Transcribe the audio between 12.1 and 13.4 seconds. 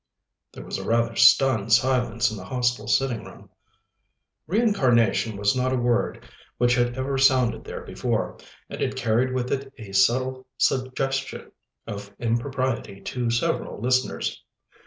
impropriety to